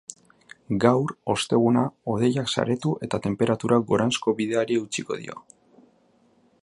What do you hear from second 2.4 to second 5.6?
saretu eta tenperaturak goranzko bideari eutsiko dio.